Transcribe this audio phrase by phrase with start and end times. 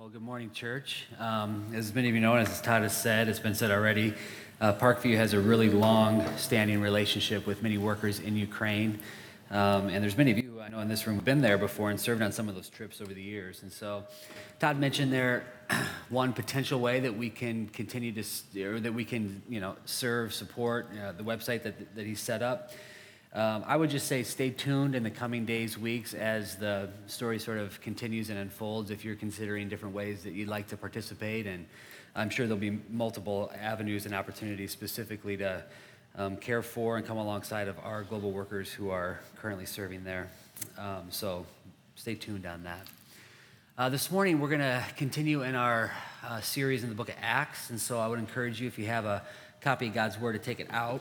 [0.00, 1.04] Well, good morning, church.
[1.18, 4.14] Um, as many of you know, and as Todd has said, it's been said already,
[4.58, 8.98] uh, Parkview has a really long standing relationship with many workers in Ukraine.
[9.50, 11.90] Um, and there's many of you I know in this room who've been there before
[11.90, 13.62] and served on some of those trips over the years.
[13.62, 14.04] And so
[14.58, 15.44] Todd mentioned there
[16.08, 20.32] one potential way that we can continue to, or that we can, you know, serve,
[20.32, 22.72] support uh, the website that, that he set up.
[23.32, 27.38] Um, I would just say stay tuned in the coming days, weeks, as the story
[27.38, 28.90] sort of continues and unfolds.
[28.90, 31.64] If you're considering different ways that you'd like to participate, and
[32.16, 35.62] I'm sure there'll be multiple avenues and opportunities specifically to
[36.16, 40.28] um, care for and come alongside of our global workers who are currently serving there.
[40.76, 41.46] Um, so
[41.94, 42.84] stay tuned on that.
[43.78, 45.92] Uh, this morning, we're going to continue in our
[46.26, 48.86] uh, series in the book of Acts, and so I would encourage you, if you
[48.86, 49.22] have a
[49.60, 51.00] copy of God's Word, to take it out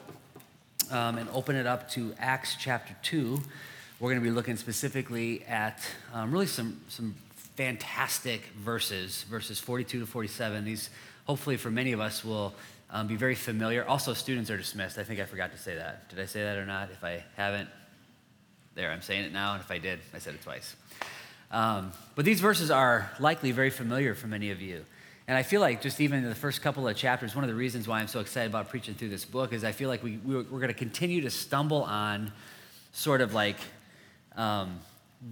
[0.91, 3.39] um, and open it up to Acts chapter 2.
[3.99, 5.81] We're going to be looking specifically at
[6.13, 7.15] um, really some, some
[7.55, 10.65] fantastic verses, verses 42 to 47.
[10.65, 10.89] These,
[11.25, 12.53] hopefully, for many of us, will
[12.89, 13.85] um, be very familiar.
[13.85, 14.97] Also, students are dismissed.
[14.97, 16.09] I think I forgot to say that.
[16.09, 16.89] Did I say that or not?
[16.91, 17.69] If I haven't,
[18.75, 19.53] there, I'm saying it now.
[19.53, 20.75] And if I did, I said it twice.
[21.51, 24.85] Um, but these verses are likely very familiar for many of you.
[25.29, 27.55] And I feel like just even in the first couple of chapters, one of the
[27.55, 30.17] reasons why I'm so excited about preaching through this book is I feel like we,
[30.17, 32.31] we're, we're going to continue to stumble on
[32.93, 33.57] sort of like
[34.35, 34.79] um,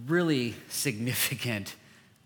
[0.06, 1.74] really significant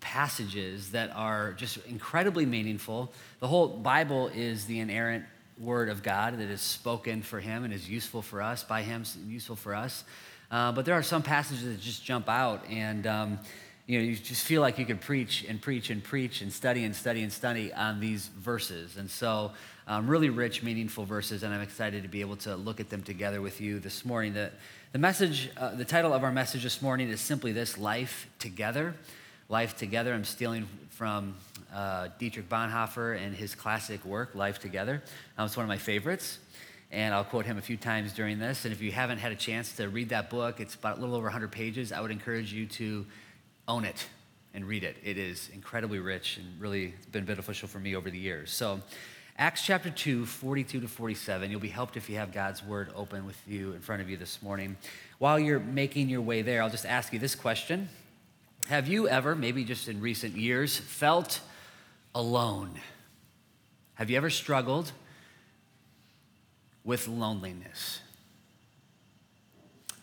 [0.01, 3.11] passages that are just incredibly meaningful.
[3.41, 5.25] The whole Bible is the inerrant
[5.59, 9.05] word of God that is spoken for Him and is useful for us, by Him,
[9.27, 10.05] useful for us.
[10.51, 13.39] Uh, but there are some passages that just jump out, and um,
[13.87, 16.85] you know, you just feel like you could preach and preach and preach and study
[16.85, 18.97] and study and study on these verses.
[18.97, 19.53] And so,
[19.89, 23.03] um, really rich, meaningful verses, and I'm excited to be able to look at them
[23.03, 24.35] together with you this morning.
[24.35, 24.53] The,
[24.93, 28.95] the message, uh, the title of our message this morning is simply this Life Together.
[29.49, 30.15] Life Together.
[30.15, 31.35] I'm stealing from
[31.75, 35.03] uh, Dietrich Bonhoeffer and his classic work, Life Together.
[35.37, 36.39] Um, it's one of my favorites
[36.93, 38.67] and I'll quote him a few times during this.
[38.67, 41.15] And if you haven't had a chance to read that book, it's about a little
[41.15, 41.91] over 100 pages.
[41.91, 43.07] I would encourage you to
[43.69, 44.07] own it
[44.55, 44.97] and read it.
[45.03, 48.51] It is incredibly rich and really been beneficial for me over the years.
[48.51, 48.81] So,
[49.39, 51.51] Acts chapter 2, 42 to 47.
[51.51, 54.19] You'll be helped if you have God's word open with you in front of you
[54.19, 54.77] this morning.
[55.19, 57.89] While you're making your way there, I'll just ask you this question
[58.69, 61.41] Have you ever, maybe just in recent years, felt
[62.15, 62.73] alone?
[63.95, 64.93] Have you ever struggled
[66.85, 68.01] with loneliness?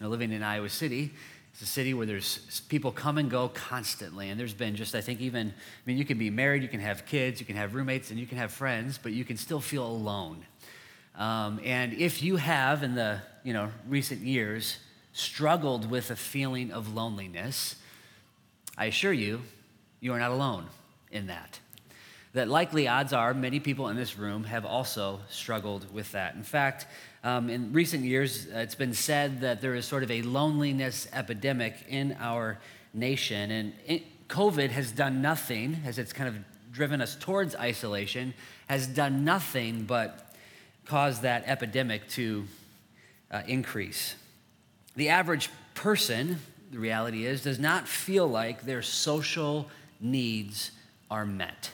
[0.02, 1.12] Now, living in Iowa City,
[1.52, 4.30] it's a city where there's people come and go constantly.
[4.30, 5.52] And there's been just, I think, even, I
[5.86, 8.26] mean, you can be married, you can have kids, you can have roommates, and you
[8.26, 10.46] can have friends, but you can still feel alone.
[11.16, 14.78] Um, and if you have, in the you know, recent years,
[15.12, 17.76] struggled with a feeling of loneliness,
[18.78, 19.42] I assure you,
[20.00, 20.68] you are not alone
[21.12, 21.60] in that.
[22.34, 26.36] That likely odds are many people in this room have also struggled with that.
[26.36, 26.86] In fact,
[27.24, 31.08] um, in recent years, uh, it's been said that there is sort of a loneliness
[31.12, 32.60] epidemic in our
[32.94, 33.52] nation.
[33.52, 36.36] And it, COVID has done nothing, as it's kind of
[36.72, 38.34] driven us towards isolation,
[38.68, 40.34] has done nothing but
[40.86, 42.46] cause that epidemic to
[43.32, 44.16] uh, increase.
[44.96, 46.40] The average person,
[46.72, 49.70] the reality is, does not feel like their social
[50.00, 50.72] needs
[51.12, 51.72] are met.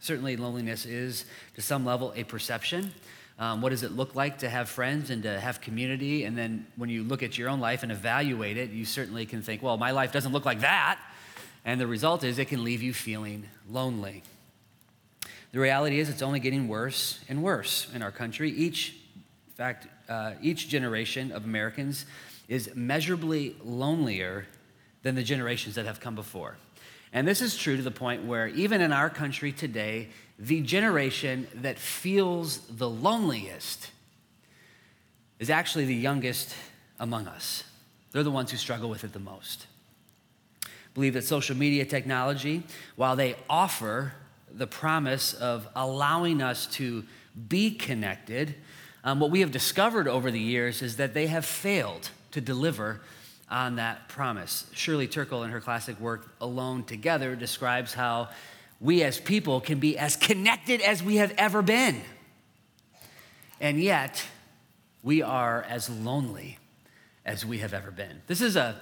[0.00, 2.92] Certainly, loneliness is, to some level, a perception.
[3.38, 6.24] Um, what does it look like to have friends and to have community?
[6.24, 9.42] And then when you look at your own life and evaluate it, you certainly can
[9.42, 11.00] think, well, my life doesn't look like that.
[11.64, 14.22] And the result is it can leave you feeling lonely.
[15.52, 18.50] The reality is it's only getting worse and worse in our country.
[18.50, 22.06] Each, in fact, uh, each generation of Americans
[22.48, 24.46] is measurably lonelier
[25.02, 26.56] than the generations that have come before.
[27.12, 30.08] And this is true to the point where even in our country today,
[30.38, 33.90] the generation that feels the loneliest
[35.38, 36.54] is actually the youngest
[36.98, 37.64] among us.
[38.12, 39.66] They're the ones who struggle with it the most.
[40.94, 42.62] Believe that social media technology,
[42.96, 44.14] while they offer
[44.50, 47.04] the promise of allowing us to
[47.48, 48.54] be connected,
[49.04, 53.00] um, what we have discovered over the years is that they have failed to deliver
[53.52, 54.64] on that promise.
[54.72, 58.30] Sherry Turkle, in her classic work, Alone Together, describes how
[58.80, 62.00] we as people can be as connected as we have ever been.
[63.60, 64.24] And yet,
[65.02, 66.58] we are as lonely
[67.26, 68.22] as we have ever been.
[68.26, 68.80] This is a,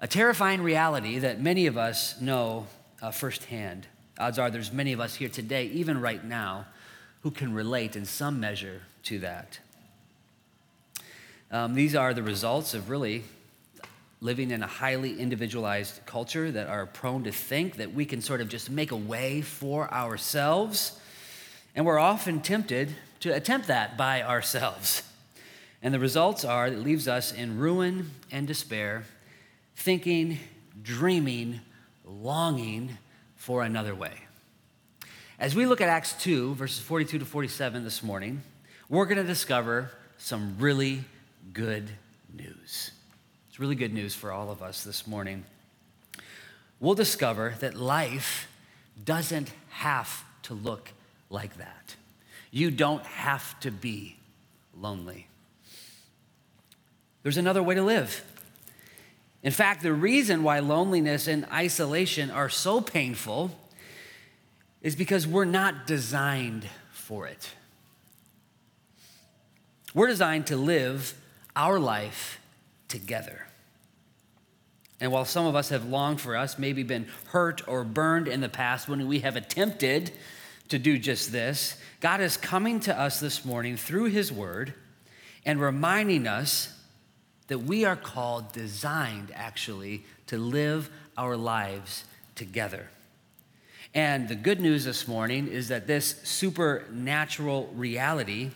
[0.00, 2.66] a terrifying reality that many of us know
[3.02, 3.86] uh, firsthand.
[4.18, 6.64] Odds are there's many of us here today, even right now,
[7.22, 9.58] who can relate in some measure to that.
[11.50, 13.24] Um, these are the results of really
[14.20, 18.40] living in a highly individualized culture that are prone to think that we can sort
[18.40, 20.98] of just make a way for ourselves.
[21.74, 25.02] And we're often tempted to attempt that by ourselves.
[25.82, 29.04] And the results are it leaves us in ruin and despair,
[29.74, 30.38] thinking,
[30.82, 31.60] dreaming,
[32.04, 32.98] longing
[33.36, 34.12] for another way.
[35.38, 38.42] As we look at Acts 2, verses 42 to 47 this morning,
[38.90, 41.04] we're going to discover some really
[41.54, 41.88] good
[42.34, 42.90] news.
[43.50, 45.44] It's really good news for all of us this morning.
[46.78, 48.46] We'll discover that life
[49.04, 50.92] doesn't have to look
[51.30, 51.96] like that.
[52.52, 54.16] You don't have to be
[54.80, 55.26] lonely.
[57.24, 58.24] There's another way to live.
[59.42, 63.50] In fact, the reason why loneliness and isolation are so painful
[64.80, 67.50] is because we're not designed for it.
[69.92, 71.14] We're designed to live
[71.56, 72.39] our life
[72.90, 73.46] together.
[75.00, 78.42] And while some of us have longed for us, maybe been hurt or burned in
[78.42, 80.12] the past when we have attempted
[80.68, 84.74] to do just this, God is coming to us this morning through His Word
[85.46, 86.76] and reminding us
[87.48, 92.04] that we are called, designed actually, to live our lives
[92.34, 92.88] together.
[93.94, 98.50] And the good news this morning is that this supernatural reality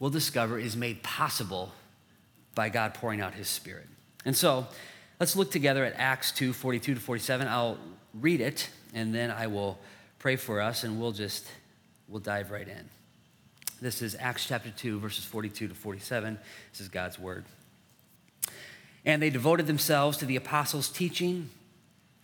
[0.00, 1.72] we'll discover is made possible
[2.54, 3.86] by God pouring out his spirit.
[4.24, 4.66] And so
[5.18, 7.48] let's look together at Acts 2 42 to 47.
[7.48, 7.78] I'll
[8.14, 9.78] read it and then I will
[10.18, 11.46] pray for us and we'll just
[12.08, 12.88] we'll dive right in.
[13.80, 16.38] This is Acts chapter 2 verses 42 to 47.
[16.72, 17.44] This is God's word.
[19.04, 21.48] And they devoted themselves to the apostles' teaching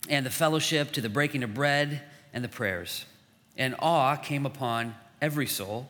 [0.09, 2.01] and the fellowship, to the breaking of bread
[2.33, 3.05] and the prayers.
[3.57, 5.89] And awe came upon every soul,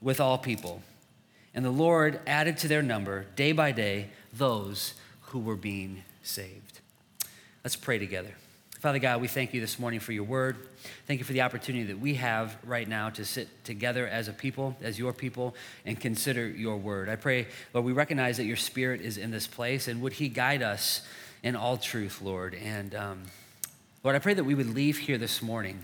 [0.00, 0.82] with all people.
[1.54, 6.80] And the Lord added to their number, day by day, those who were being saved.
[7.64, 8.34] Let's pray together.
[8.78, 10.56] Father God, we thank you this morning for your word.
[11.06, 14.32] Thank you for the opportunity that we have right now to sit together as a
[14.32, 15.54] people, as your people,
[15.84, 17.10] and consider your word.
[17.10, 20.30] I pray, Lord, we recognize that your spirit is in this place, and would he
[20.30, 21.02] guide us
[21.42, 22.54] in all truth, Lord.
[22.54, 23.22] And um,
[24.02, 25.80] Lord, I pray that we would leave here this morning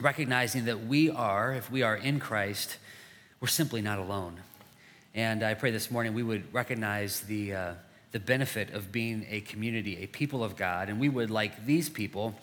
[0.00, 2.76] recognizing that we are, if we are in Christ,
[3.40, 4.36] we're simply not alone.
[5.14, 7.54] And I pray this morning we would recognize the.
[7.54, 7.74] Uh,
[8.10, 11.88] the benefit of being a community, a people of God, and we would, like these
[11.88, 12.34] people,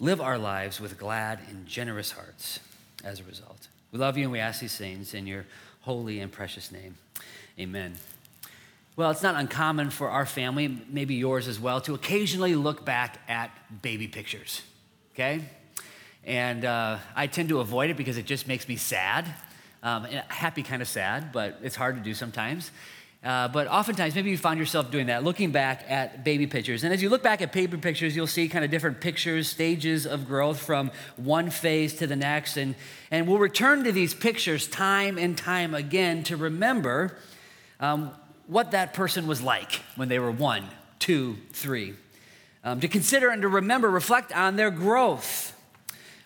[0.00, 2.60] live our lives with glad and generous hearts
[3.04, 3.68] as a result.
[3.90, 5.44] We love you and we ask these things in your
[5.82, 6.96] holy and precious name.
[7.58, 7.94] Amen.
[8.96, 13.20] Well, it's not uncommon for our family, maybe yours as well, to occasionally look back
[13.28, 13.50] at
[13.82, 14.62] baby pictures,
[15.14, 15.42] okay?
[16.24, 19.26] And uh, I tend to avoid it because it just makes me sad.
[19.82, 22.70] Um, happy kind of sad, but it's hard to do sometimes.
[23.24, 26.82] Uh, but oftentimes, maybe you find yourself doing that, looking back at baby pictures.
[26.82, 30.06] And as you look back at baby pictures, you'll see kind of different pictures, stages
[30.06, 32.56] of growth from one phase to the next.
[32.56, 32.74] And,
[33.12, 37.16] and we'll return to these pictures time and time again to remember
[37.78, 38.10] um,
[38.48, 40.64] what that person was like when they were one,
[40.98, 41.94] two, three.
[42.64, 45.56] Um, to consider and to remember, reflect on their growth.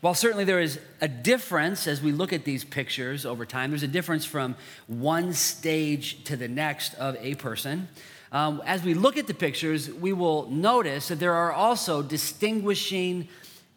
[0.06, 3.82] While certainly there is a difference as we look at these pictures over time, there's
[3.82, 4.54] a difference from
[4.86, 7.88] one stage to the next of a person.
[8.30, 13.26] Um, as we look at the pictures, we will notice that there are also distinguishing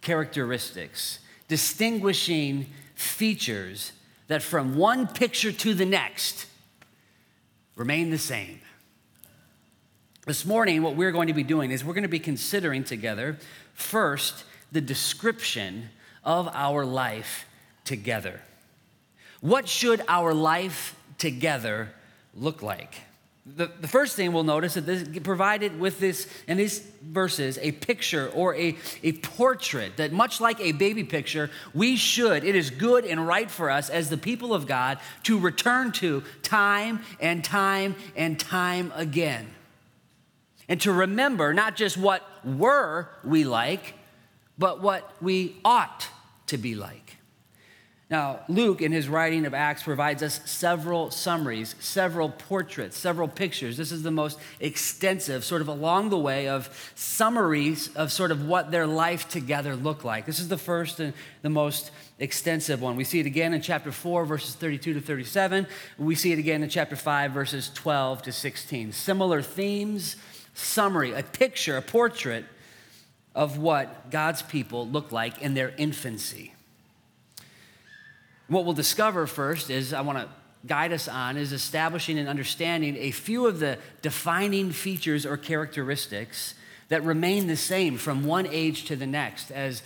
[0.01, 1.17] characteristics,
[1.47, 3.91] distinguishing features
[4.27, 6.45] that from one picture to the next
[7.75, 8.61] remain the same.
[10.27, 13.39] This morning, what we're going to be doing is we're going to be considering together
[13.73, 15.89] first the description
[16.23, 17.45] of our life
[17.85, 18.41] together.
[19.41, 21.89] What should our life together
[22.35, 22.93] look like?
[23.45, 27.71] The, the first thing we'll notice that this provided with this in these verses a
[27.71, 32.69] picture or a, a portrait that much like a baby picture, we should, it is
[32.69, 37.43] good and right for us as the people of God to return to time and
[37.43, 39.47] time and time again.
[40.67, 43.95] And to remember not just what were we like,
[44.59, 46.07] but what we ought
[46.47, 47.15] to be like.
[48.09, 53.77] Now, Luke, in his writing of Acts, provides us several summaries, several portraits, several pictures.
[53.77, 58.47] This is the most extensive, sort of along the way, of summaries of sort of
[58.47, 60.25] what their life together looked like.
[60.25, 61.13] This is the first and
[61.43, 62.95] the most extensive one.
[62.95, 65.67] We see it again in chapter 4, verses 32 to 37.
[65.99, 68.91] We see it again in chapter 5, verses 12 to 16.
[68.91, 70.15] Similar themes,
[70.55, 72.45] summary, a picture, a portrait
[73.35, 76.53] of what God's people looked like in their infancy.
[78.47, 80.27] What we'll discover first is I want to
[80.65, 86.55] guide us on is establishing and understanding a few of the defining features or characteristics
[86.89, 89.83] that remain the same from one age to the next as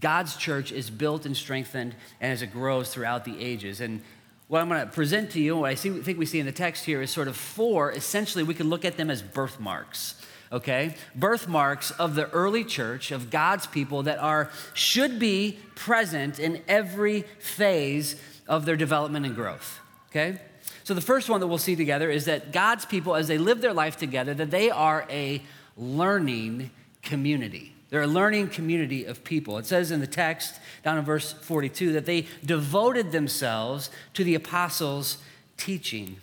[0.00, 3.80] God's church is built and strengthened and as it grows throughout the ages.
[3.80, 4.02] And
[4.48, 6.52] what I'm going to present to you, what I see, think we see in the
[6.52, 7.92] text here, is sort of four.
[7.92, 10.14] Essentially, we can look at them as birthmarks
[10.52, 10.94] okay?
[11.14, 17.22] Birthmarks of the early church, of God's people that are, should be present in every
[17.38, 20.40] phase of their development and growth, okay?
[20.84, 23.60] So the first one that we'll see together is that God's people, as they live
[23.60, 25.42] their life together, that they are a
[25.76, 26.70] learning
[27.02, 27.74] community.
[27.90, 29.58] They're a learning community of people.
[29.58, 34.34] It says in the text, down in verse 42, that they devoted themselves to the
[34.34, 35.18] apostles'
[35.56, 36.16] teaching.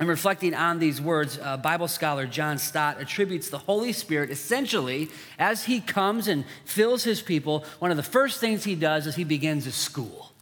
[0.00, 5.08] And reflecting on these words, uh, Bible scholar John Stott attributes the Holy Spirit essentially,
[5.38, 9.14] as he comes and fills his people, one of the first things he does is
[9.14, 10.32] he begins a school.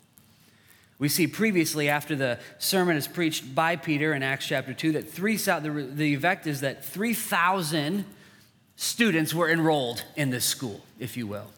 [0.98, 5.10] We see previously, after the sermon is preached by Peter in Acts chapter 2, that
[5.10, 8.04] three, the, the effect is that 3,000
[8.76, 11.50] students were enrolled in this school, if you will.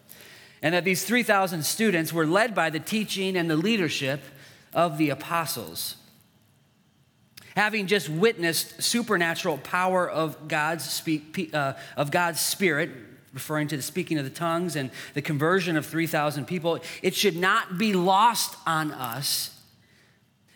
[0.61, 4.21] And that these 3,000 students were led by the teaching and the leadership
[4.73, 5.95] of the apostles
[7.55, 12.89] having just witnessed supernatural power of God's, speak, uh, of God's Spirit,
[13.33, 17.35] referring to the speaking of the tongues and the conversion of 3,000 people, it should
[17.35, 19.51] not be lost on us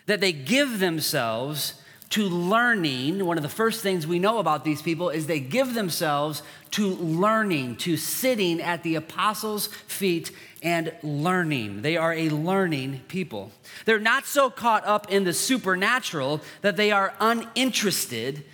[0.06, 1.74] that they give themselves
[2.10, 3.24] to learning.
[3.24, 6.88] One of the first things we know about these people is they give themselves to
[6.94, 11.82] learning, to sitting at the apostles' feet and learning.
[11.82, 13.52] They are a learning people.
[13.84, 18.44] They're not so caught up in the supernatural that they are uninterested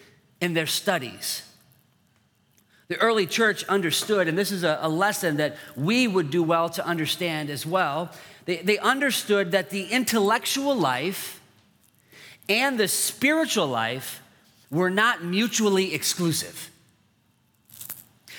[0.40, 1.42] in their studies.
[2.88, 6.86] The early church understood, and this is a, lesson that we would do well to
[6.86, 8.10] understand as well.
[8.44, 11.40] They, they understood that the intellectual life
[12.49, 14.23] and the spiritual life
[14.71, 16.71] were not mutually exclusive.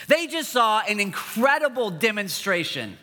[0.07, 2.97] They just saw an incredible demonstration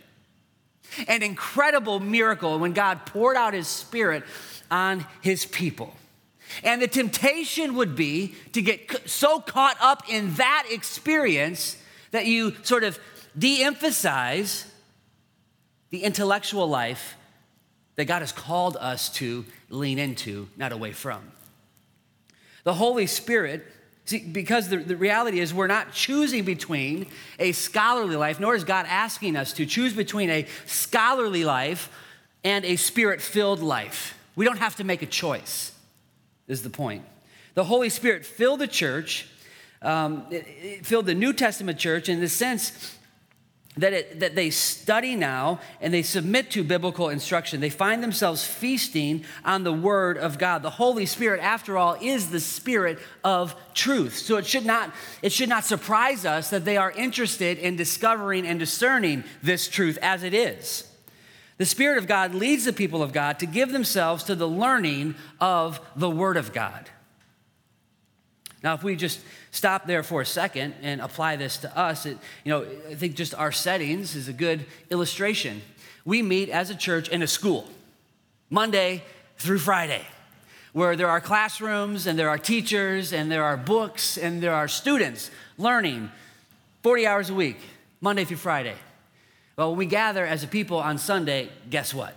[1.09, 4.25] an incredible miracle when God poured out his spirit
[4.71, 5.95] on his people.
[6.63, 11.77] And the temptation would be to get so caught up in that experience
[12.11, 12.99] that you sort of
[13.37, 14.67] de emphasize
[15.91, 17.17] the intellectual life
[17.97, 21.33] that God has called us to lean into, not away from.
[22.65, 23.67] The Holy Spirit
[24.07, 27.07] See, because the, the reality is we're not choosing between
[27.39, 31.91] a scholarly life, nor is God asking us to choose between a scholarly life
[32.43, 34.19] and a spirit filled life.
[34.37, 35.73] We don't have to make a choice,
[36.49, 37.05] is the point.
[37.55, 39.27] The Holy Spirit filled the church,
[39.81, 40.27] um,
[40.83, 42.94] filled the New Testament church in the sense
[43.77, 47.61] that, it, that they study now and they submit to biblical instruction.
[47.61, 50.63] They find themselves feasting on the Word of God.
[50.63, 54.17] The Holy Spirit, after all, is the Spirit of truth.
[54.17, 58.47] So it should not, it should not surprise us that they are interested in discovering
[58.47, 60.89] and discerning this truth as it is.
[61.57, 65.15] The Spirit of God leads the people of God to give themselves to the learning
[65.41, 66.91] of the Word of God.
[68.65, 72.17] Now, if we just stop there for a second and apply this to us, it,
[72.45, 75.61] you know, I think just our settings is a good illustration.
[76.07, 77.69] We meet as a church in a school,
[78.49, 79.05] Monday
[79.37, 80.01] through Friday,
[80.73, 84.67] where there are classrooms and there are teachers and there are books and there are
[84.67, 86.11] students learning
[86.83, 87.59] 40 hours a week,
[88.01, 88.77] Monday through Friday.
[89.59, 92.15] Well, when we gather as a people on Sunday, guess what?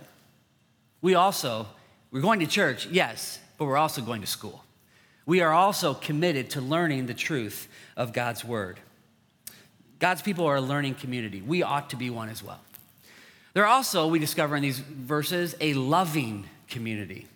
[1.02, 1.66] We also,
[2.10, 4.64] we're going to church, yes, but we're also going to school
[5.28, 7.68] we are also committed to learning the truth
[7.98, 8.80] of God's word.
[9.98, 11.42] God's people are a learning community.
[11.42, 12.60] We ought to be one as well.
[13.52, 17.26] They're also, we discover in these verses, a loving community.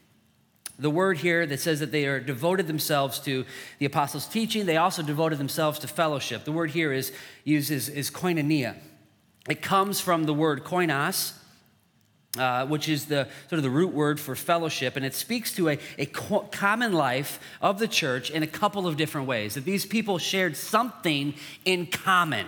[0.79, 3.45] The word here that says that they are devoted themselves to
[3.79, 6.45] the apostles' teaching, they also devoted themselves to fellowship.
[6.47, 7.13] The word here is
[7.45, 8.75] used is, koinonia.
[9.51, 11.35] It comes from the word koinos,
[12.39, 15.69] uh, which is the sort of the root word for fellowship, and it speaks to
[15.69, 19.55] a, a co- common life of the church in a couple of different ways.
[19.55, 21.35] That these people shared something
[21.65, 22.47] in common.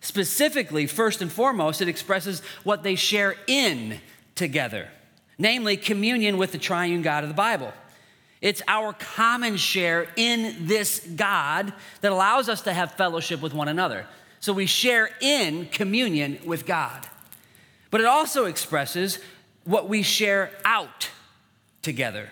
[0.00, 4.00] Specifically, first and foremost, it expresses what they share in
[4.34, 4.88] together.
[5.40, 7.72] namely communion with the triune God of the Bible.
[8.42, 11.72] It's our common share in this God
[12.02, 14.06] that allows us to have fellowship with one another.
[14.40, 17.06] So we share in communion with God.
[17.90, 19.18] But it also expresses
[19.64, 21.10] what we share out
[21.82, 22.30] together,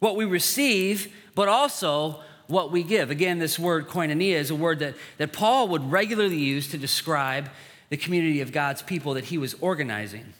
[0.00, 3.10] what we receive, but also what we give.
[3.10, 7.48] Again, this word koinonia is a word that, that Paul would regularly use to describe
[7.88, 10.34] the community of God's people that he was organizing.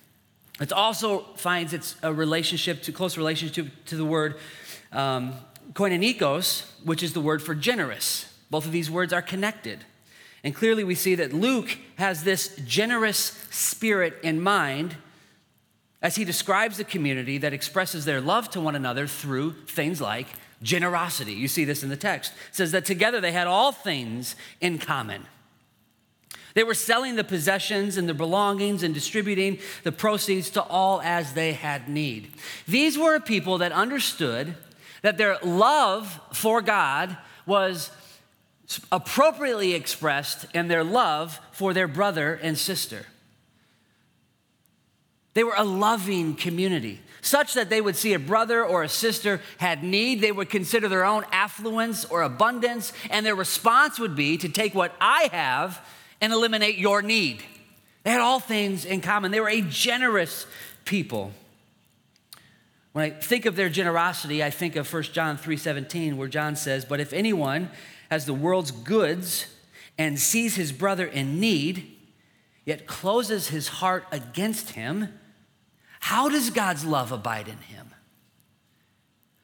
[0.60, 4.36] It also finds its a relationship to close relationship to, the word
[4.92, 5.34] um,
[5.72, 8.32] koinonikos, which is the word for generous.
[8.50, 9.84] Both of these words are connected.
[10.44, 14.96] And clearly we see that Luke has this generous spirit in mind
[16.00, 20.26] as he describes the community that expresses their love to one another through things like
[20.60, 21.32] generosity.
[21.32, 22.32] You see this in the text.
[22.48, 25.26] It says that together they had all things in common.
[26.54, 31.32] They were selling the possessions and the belongings and distributing the proceeds to all as
[31.32, 32.34] they had need.
[32.68, 34.54] These were a people that understood
[35.02, 37.90] that their love for God was
[38.90, 43.06] appropriately expressed in their love for their brother and sister.
[45.34, 49.40] They were a loving community, such that they would see a brother or a sister
[49.58, 54.36] had need, they would consider their own affluence or abundance, and their response would be
[54.36, 55.80] to take what I have
[56.20, 57.42] and eliminate your need.
[58.04, 59.30] They had all things in common.
[59.30, 60.46] They were a generous
[60.84, 61.32] people.
[62.92, 66.84] When I think of their generosity, I think of 1 John 3:17 where John says,
[66.84, 67.70] "But if anyone
[68.12, 69.46] has the world's goods
[69.96, 71.96] and sees his brother in need,
[72.66, 75.08] yet closes his heart against him,
[75.98, 77.88] how does God's love abide in him?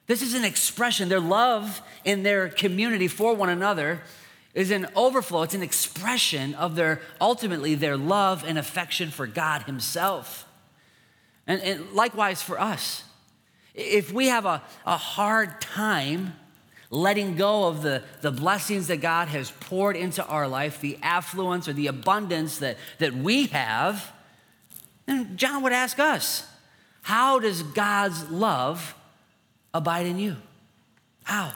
[0.05, 1.09] This is an expression.
[1.09, 4.03] Their love in their community for one another
[4.53, 5.41] is an overflow.
[5.41, 10.47] It's an expression of their, ultimately, their love and affection for God Himself.
[11.47, 13.03] And, and likewise for us.
[13.73, 16.33] If we have a, a hard time
[16.89, 21.67] letting go of the, the blessings that God has poured into our life, the affluence
[21.67, 24.11] or the abundance that, that we have,
[25.05, 26.47] then John would ask us,
[27.01, 28.95] how does God's love
[29.73, 30.35] abide in you?
[31.23, 31.53] How?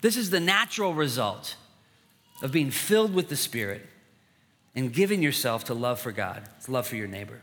[0.00, 1.56] This is the natural result
[2.42, 3.86] of being filled with the Spirit
[4.74, 7.42] and giving yourself to love for God, it's love for your neighbor.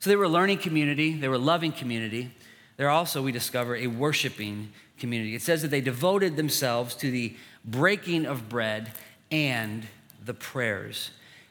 [0.00, 2.32] So they were a learning community, they were a loving community.
[2.76, 5.34] They're also, we discover, a worshiping community.
[5.34, 8.92] It says that they devoted themselves to the breaking of bread
[9.30, 9.86] and
[10.24, 11.10] the prayers.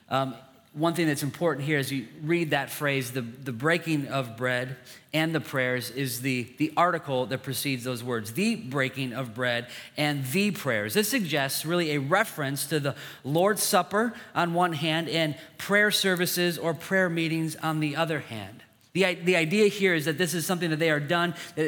[0.10, 0.36] Um,
[0.76, 4.76] one thing that's important here as you read that phrase, the, the breaking of bread
[5.14, 9.68] and the prayers, is the, the article that precedes those words the breaking of bread
[9.96, 10.94] and the prayers.
[10.94, 16.58] This suggests really a reference to the Lord's Supper on one hand and prayer services
[16.58, 18.65] or prayer meetings on the other hand.
[18.96, 21.64] The, the idea here is that this is something that they are done uh,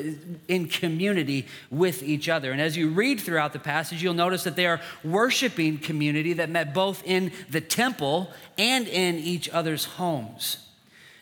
[0.47, 2.53] in community with each other.
[2.53, 6.49] And as you read throughout the passage, you'll notice that they are worshiping community that
[6.49, 10.69] met both in the temple and in each other's homes.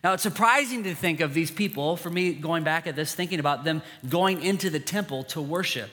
[0.04, 3.40] Now, it's surprising to think of these people, for me going back at this, thinking
[3.40, 5.90] about them going into the temple to worship.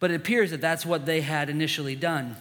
[0.00, 2.34] But it appears that that's what they had initially done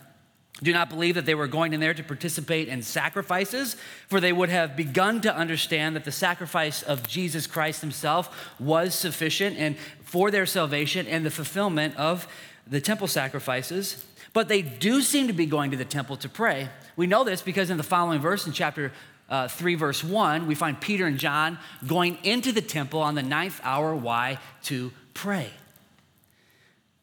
[0.62, 3.76] do not believe that they were going in there to participate in sacrifices,
[4.08, 8.94] for they would have begun to understand that the sacrifice of Jesus Christ himself was
[8.94, 12.28] sufficient and for their salvation and the fulfillment of
[12.68, 14.06] the temple sacrifices.
[14.32, 16.70] But they do seem to be going to the temple to pray.
[16.96, 18.92] We know this because in the following verse, in chapter
[19.30, 23.24] uh, 3, verse 1, we find Peter and John going into the temple on the
[23.24, 23.96] ninth hour.
[23.96, 24.38] Why?
[24.64, 25.50] To pray.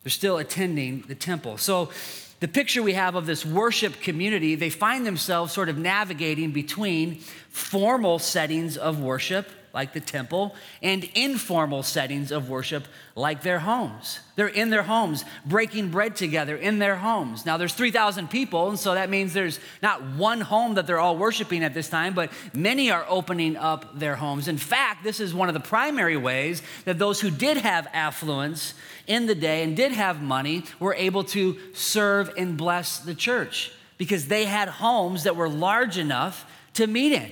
[0.03, 1.59] They're still attending the temple.
[1.59, 1.91] So,
[2.41, 7.17] the picture we have of this worship community, they find themselves sort of navigating between
[7.51, 14.21] formal settings of worship like the temple, and informal settings of worship, like their homes.
[14.37, 17.45] They're in their homes, breaking bread together in their homes.
[17.45, 21.17] Now, there's 3,000 people, and so that means there's not one home that they're all
[21.17, 24.49] worshiping at this time, but many are opening up their homes.
[24.49, 28.75] In fact, this is one of the primary ways that those who did have affluence
[29.07, 33.73] in the day and did have money were able to serve and bless the church
[33.99, 37.31] because they had homes that were large enough to meet in.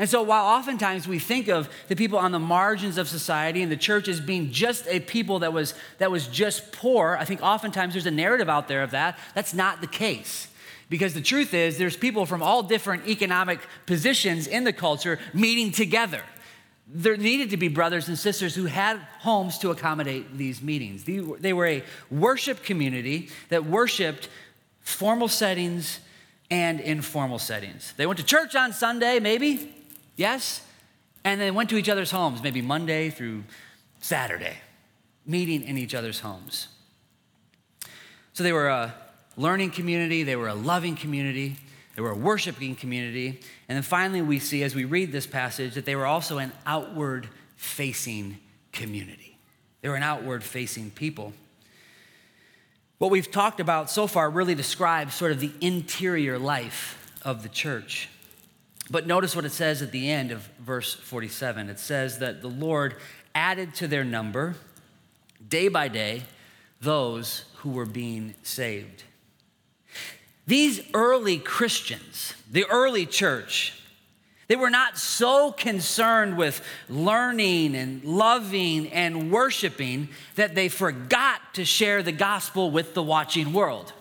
[0.00, 3.70] And so, while oftentimes we think of the people on the margins of society and
[3.70, 7.42] the church as being just a people that was, that was just poor, I think
[7.42, 9.18] oftentimes there's a narrative out there of that.
[9.34, 10.48] That's not the case.
[10.88, 15.70] Because the truth is, there's people from all different economic positions in the culture meeting
[15.70, 16.22] together.
[16.88, 21.04] There needed to be brothers and sisters who had homes to accommodate these meetings.
[21.04, 24.30] They were a worship community that worshiped
[24.80, 26.00] formal settings
[26.50, 27.92] and informal settings.
[27.98, 29.74] They went to church on Sunday, maybe,
[30.20, 30.62] Yes?
[31.24, 33.44] and they went to each other's homes, maybe Monday through
[34.00, 34.56] Saturday,
[35.26, 36.68] meeting in each other's homes.
[38.32, 38.94] So they were a
[39.36, 41.56] learning community, they were a loving community,
[41.94, 43.40] they were a worshiping community.
[43.68, 46.52] And then finally, we see as we read this passage that they were also an
[46.64, 48.38] outward facing
[48.72, 49.36] community.
[49.82, 51.32] They were an outward facing people.
[52.98, 57.48] What we've talked about so far really describes sort of the interior life of the
[57.48, 58.08] church.
[58.90, 61.70] But notice what it says at the end of verse 47.
[61.70, 62.96] It says that the Lord
[63.34, 64.56] added to their number
[65.48, 66.24] day by day
[66.80, 69.04] those who were being saved.
[70.46, 73.74] These early Christians, the early church,
[74.48, 81.64] they were not so concerned with learning and loving and worshiping that they forgot to
[81.64, 83.92] share the gospel with the watching world.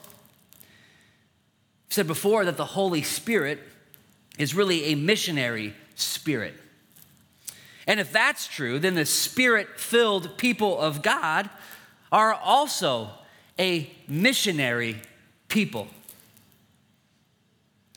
[1.86, 3.60] I've said before that the Holy Spirit
[4.39, 6.56] is really a missionary spirit.
[7.86, 11.49] And if that's true, then the spirit filled people of God
[12.12, 13.12] are also
[13.60, 15.02] a missionary
[15.49, 15.88] people.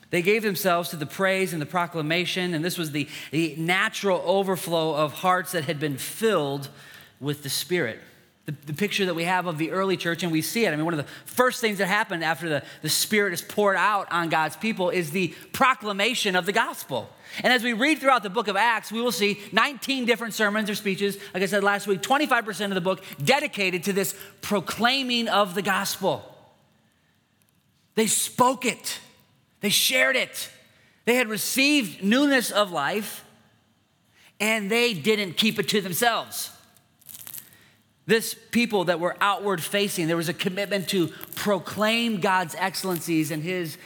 [0.09, 4.21] They gave themselves to the praise and the proclamation, and this was the, the natural
[4.25, 6.69] overflow of hearts that had been filled
[7.19, 7.99] with the Spirit.
[8.45, 10.73] The, the, picture that we have of the early church, and we see it.
[10.73, 13.77] I mean, one of the first things that happened after the, the Spirit is poured
[13.77, 17.09] out on God's people is the proclamation of the gospel.
[17.41, 20.69] And as we read throughout the book of Acts, we will see 19 different sermons
[20.69, 25.29] or speeches, like I said last week, 25% of the book dedicated to this proclaiming
[25.29, 26.23] of the gospel.
[27.95, 28.99] They spoke it.
[29.61, 30.49] They shared it.
[31.05, 33.23] They had received newness of life
[34.39, 36.49] and they didn't keep it to themselves.
[38.05, 43.41] This people that were outward facing, there was a commitment to proclaim God's excellencies and
[43.41, 43.77] his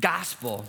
[0.00, 0.64] gospel.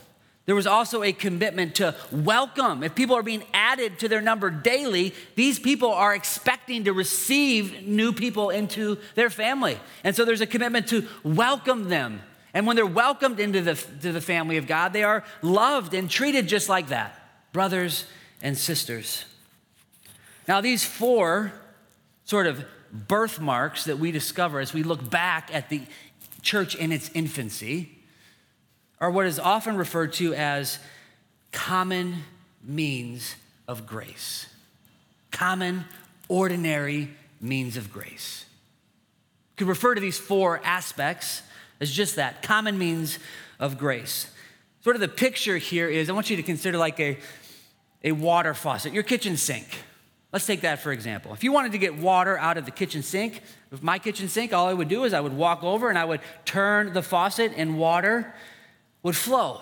[0.46, 2.84] There was also a commitment to welcome.
[2.84, 7.86] If people are being added to their number daily, these people are expecting to receive
[7.86, 9.78] new people into their family.
[10.04, 12.22] And so there's a commitment to welcome them
[12.58, 16.10] and when they're welcomed into the, to the family of God, they are loved and
[16.10, 17.14] treated just like that
[17.54, 18.06] brothers
[18.42, 19.26] and sisters.
[20.48, 21.54] Now, these four
[22.26, 25.82] sort of birthmarks that we discover as we look back at the
[26.42, 27.98] church in its infancy
[29.00, 30.80] are what is often referred to as
[31.52, 32.24] common
[32.64, 33.36] means
[33.68, 34.48] of grace.
[35.32, 35.86] Common,
[36.28, 38.46] ordinary means of grace.
[39.52, 41.42] You could refer to these four aspects
[41.80, 43.20] as just that common means
[43.60, 44.32] of grace.
[44.84, 47.18] Sort of the picture here is I want you to consider like a,
[48.04, 49.68] a water faucet, your kitchen sink.
[50.34, 51.34] Let's take that for example.
[51.34, 54.54] If you wanted to get water out of the kitchen sink, with my kitchen sink,
[54.54, 57.54] all I would do is I would walk over and I would turn the faucet
[57.56, 58.34] and water
[59.04, 59.62] would flow.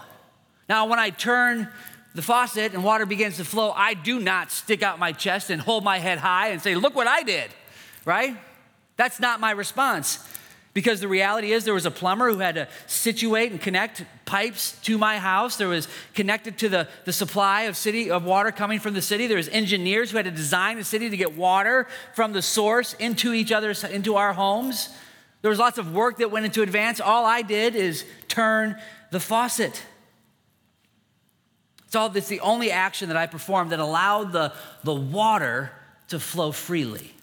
[0.67, 1.69] Now, when I turn
[2.15, 5.61] the faucet and water begins to flow, I do not stick out my chest and
[5.61, 7.51] hold my head high and say, Look what I did,
[8.05, 8.35] right?
[8.97, 10.19] That's not my response.
[10.75, 14.77] Because the reality is, there was a plumber who had to situate and connect pipes
[14.81, 15.55] to my house.
[15.55, 19.25] There was connected to the, the supply of city of water coming from the city.
[19.27, 22.93] There was engineers who had to design the city to get water from the source
[22.95, 24.89] into each other's into our homes.
[25.41, 26.99] There was lots of work that went into advance.
[26.99, 28.75] All I did is turn
[29.11, 29.81] the faucet.
[31.85, 34.51] It's all this the only action that I performed that allowed the,
[34.83, 35.71] the water
[36.09, 37.14] to flow freely.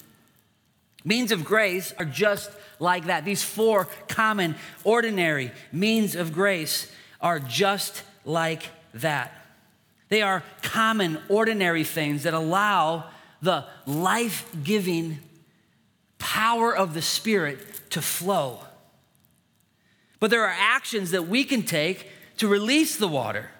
[1.04, 3.24] Means of grace are just like that.
[3.24, 9.32] These four common, ordinary means of grace are just like that.
[10.08, 13.04] They are common, ordinary things that allow
[13.40, 15.18] the life giving
[16.18, 18.60] power of the Spirit to flow.
[20.20, 23.50] But there are actions that we can take to release the water.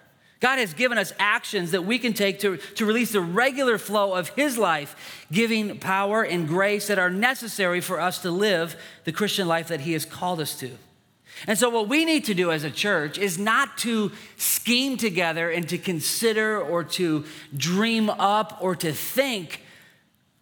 [0.43, 4.15] God has given us actions that we can take to, to release the regular flow
[4.15, 8.75] of His life, giving power and grace that are necessary for us to live
[9.05, 10.73] the Christian life that He has called us to.
[11.47, 15.49] And so, what we need to do as a church is not to scheme together
[15.49, 17.25] and to consider or to
[17.57, 19.63] dream up or to think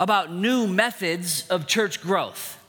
[0.00, 2.59] about new methods of church growth.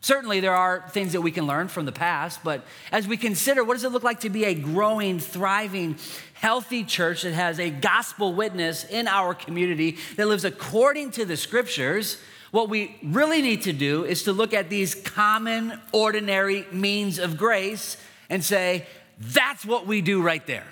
[0.00, 3.64] Certainly, there are things that we can learn from the past, but as we consider
[3.64, 5.96] what does it look like to be a growing, thriving,
[6.34, 11.36] healthy church that has a gospel witness in our community that lives according to the
[11.36, 12.18] scriptures,
[12.52, 17.36] what we really need to do is to look at these common, ordinary means of
[17.36, 17.96] grace
[18.30, 18.86] and say,
[19.18, 20.66] that's what we do right there.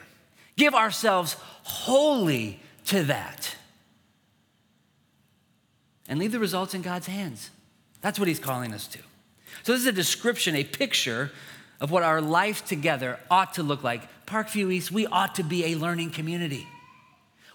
[0.57, 3.57] Give ourselves wholly to that.
[6.09, 7.51] And leave the results in God's hands.
[8.01, 9.01] That's what He's calling us to.
[9.63, 11.31] So, this is a description, a picture
[11.81, 14.03] of what our life together ought to look like.
[14.27, 16.67] Parkview East, we ought to be a learning community.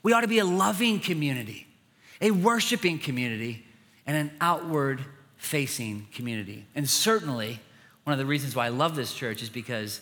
[0.04, 1.68] We ought to be a loving community,
[2.22, 3.66] a worshiping community,
[4.08, 5.04] and an outward
[5.38, 6.66] facing community.
[6.76, 7.60] And certainly,
[8.04, 10.02] one of the reasons why I love this church is because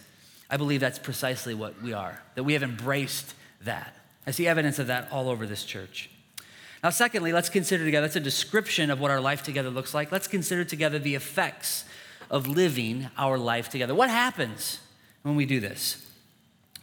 [0.49, 3.95] I believe that's precisely what we are, that we have embraced that.
[4.25, 6.09] I see evidence of that all over this church.
[6.83, 10.11] Now, secondly, let's consider together, that's a description of what our life together looks like.
[10.11, 11.83] Let's consider together the effects
[12.29, 13.95] of living our life together.
[13.95, 14.79] What happens
[15.23, 16.05] when we do this?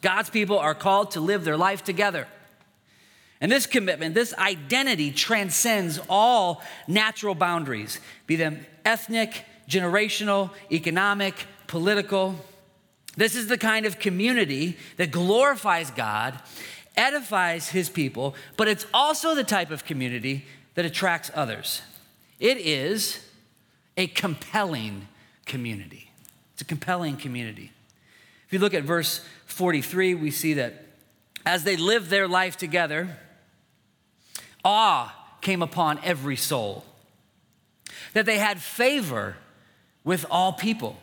[0.02, 2.26] God's people are called to live their life together.
[3.40, 11.34] And this commitment, this identity transcends all natural boundaries, be them ethnic, generational, economic,
[11.66, 12.36] political.
[13.16, 16.40] This is the kind of community that glorifies God,
[16.96, 21.82] edifies his people, but it's also the type of community that attracts others.
[22.38, 23.20] It is
[23.96, 25.08] a compelling
[25.46, 26.10] community.
[26.52, 27.72] It's a compelling community.
[28.46, 30.84] If you look at verse 43, we see that
[31.44, 33.16] as they lived their life together,
[34.64, 36.84] awe came upon every soul,
[38.12, 39.36] that they had favor
[40.04, 40.96] with all people,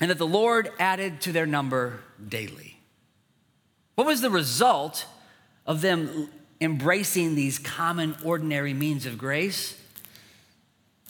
[0.00, 2.78] and that the Lord added to their number daily.
[3.94, 5.06] What was the result
[5.66, 6.28] of them
[6.60, 9.79] embracing these common, ordinary means of grace?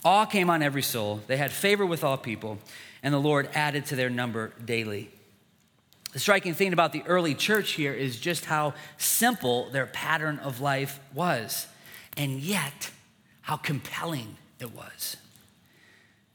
[0.05, 1.21] Awe came on every soul.
[1.27, 2.59] They had favor with all people,
[3.03, 5.11] and the Lord added to their number daily.
[6.13, 10.61] The striking thing about the early church here is just how simple their pattern of
[10.61, 11.67] life was,
[12.17, 12.91] and yet
[13.43, 15.17] how compelling it was.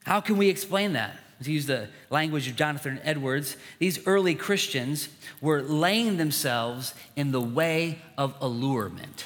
[0.05, 1.17] How can we explain that?
[1.43, 5.09] To use the language of Jonathan Edwards, these early Christians
[5.41, 9.25] were laying themselves in the way of allurement.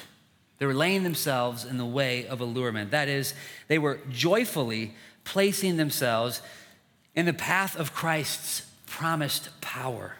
[0.60, 2.90] They were laying themselves in the way of allurement.
[2.90, 3.32] That is,
[3.66, 4.94] they were joyfully
[5.24, 6.42] placing themselves
[7.14, 10.16] in the path of Christ's promised power.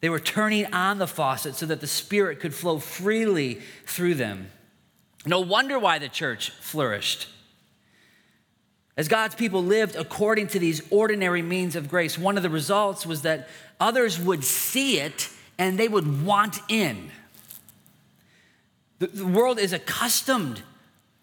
[0.00, 4.50] They were turning on the faucet so that the Spirit could flow freely through them.
[5.24, 7.28] No wonder why the church flourished.
[8.98, 13.06] As God's people lived according to these ordinary means of grace, one of the results
[13.06, 13.48] was that
[13.80, 17.10] others would see it and they would want in.
[18.98, 20.62] The, the world is accustomed,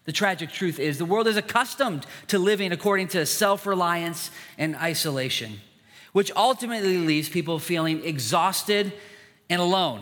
[0.04, 4.76] the tragic truth is, the world is accustomed to living according to self reliance and
[4.76, 5.60] isolation
[6.16, 8.90] which ultimately leaves people feeling exhausted
[9.50, 10.00] and alone,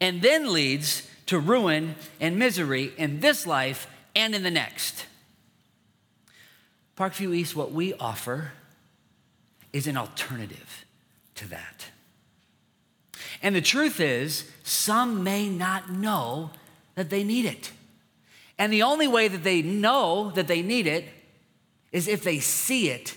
[0.00, 5.04] and then leads to ruin and misery in this life and in the next.
[6.96, 8.52] Parkview East, what we offer
[9.72, 10.84] is an alternative
[11.34, 11.86] to that.
[13.42, 16.52] And the truth is, some may not know
[16.96, 17.70] that they need it.
[18.58, 21.04] And the only way that they know that they need it
[21.92, 23.14] is if they see it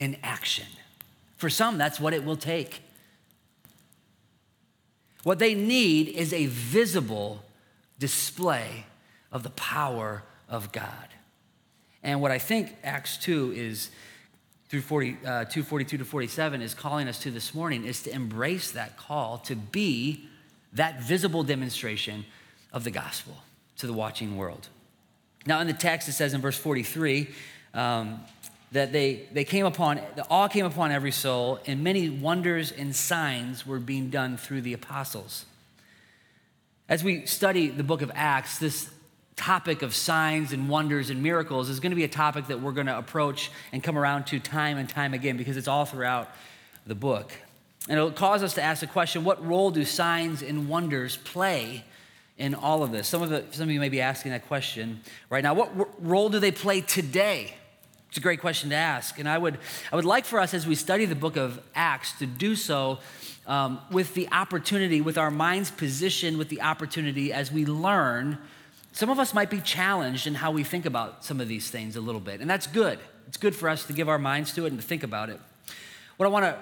[0.00, 0.66] in action.
[1.36, 2.82] For some, that's what it will take.
[5.22, 7.44] What they need is a visible
[7.98, 8.86] display
[9.30, 11.08] of the power of God.
[12.02, 13.90] And what I think Acts 2 is
[14.68, 18.70] through 40, uh, 242 to 47 is calling us to this morning is to embrace
[18.70, 20.28] that call to be
[20.72, 22.24] that visible demonstration
[22.72, 23.36] of the gospel
[23.78, 24.68] to the watching world.
[25.46, 27.28] Now, in the text, it says in verse 43,
[27.74, 28.20] um,
[28.72, 32.94] that they, they came upon, the awe came upon every soul, and many wonders and
[32.94, 35.46] signs were being done through the apostles.
[36.88, 38.90] As we study the book of Acts, this
[39.36, 42.72] topic of signs and wonders and miracles is going to be a topic that we're
[42.72, 46.28] going to approach and come around to time and time again because it's all throughout
[46.86, 47.30] the book.
[47.88, 51.84] And it'll cause us to ask the question what role do signs and wonders play
[52.38, 53.08] in all of this?
[53.08, 55.54] Some of, the, some of you may be asking that question right now.
[55.54, 55.70] What
[56.04, 57.54] role do they play today?
[58.08, 59.18] It's a great question to ask.
[59.18, 59.58] And I would,
[59.92, 63.00] I would like for us as we study the book of Acts to do so
[63.46, 68.38] um, with the opportunity, with our minds positioned with the opportunity as we learn.
[68.92, 71.96] Some of us might be challenged in how we think about some of these things
[71.96, 72.98] a little bit, and that's good.
[73.26, 75.40] It's good for us to give our minds to it and to think about it.
[76.16, 76.58] What I want to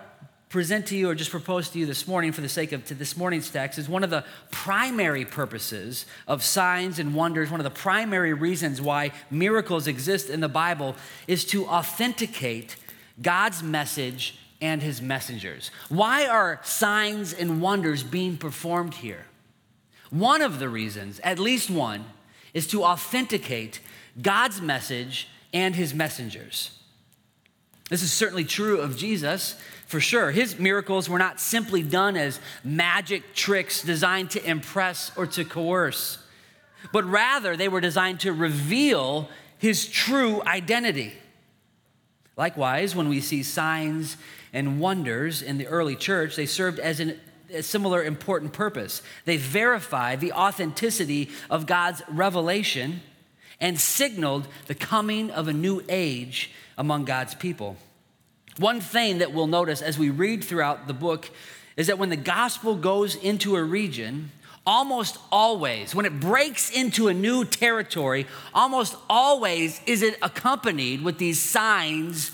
[0.48, 2.94] present to you or just propose to you this morning for the sake of to
[2.94, 7.64] this morning's text is one of the primary purposes of signs and wonders one of
[7.64, 10.94] the primary reasons why miracles exist in the bible
[11.26, 12.76] is to authenticate
[13.20, 15.70] god's message and his messengers.
[15.88, 19.26] Why are signs and wonders being performed here?
[20.10, 22.04] One of the reasons at least one
[22.54, 23.80] is to authenticate
[24.20, 26.75] god's message and his messengers
[27.90, 30.32] this is certainly true of jesus for sure.
[30.32, 36.18] His miracles were not simply done as magic tricks designed to impress or to coerce,
[36.92, 41.14] but rather they were designed to reveal his true identity.
[42.36, 44.16] Likewise, when we see signs
[44.52, 47.18] and wonders in the early church, they served as an
[47.54, 49.02] a similar important purpose.
[49.24, 53.02] They verified the authenticity of God's revelation
[53.60, 57.76] and signaled the coming of a new age among God's people.
[58.58, 61.30] One thing that we'll notice as we read throughout the book
[61.76, 64.30] is that when the gospel goes into a region,
[64.66, 71.18] almost always, when it breaks into a new territory, almost always is it accompanied with
[71.18, 72.32] these signs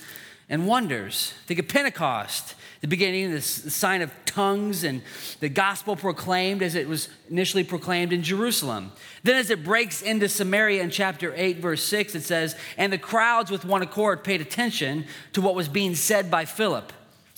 [0.49, 1.35] and wonders.
[1.47, 5.03] Think of Pentecost, the beginning, the sign of tongues and
[5.39, 8.91] the gospel proclaimed as it was initially proclaimed in Jerusalem.
[9.23, 12.99] Then, as it breaks into Samaria in chapter 8, verse 6, it says, And the
[12.99, 16.93] crowds with one accord paid attention to what was being said by Philip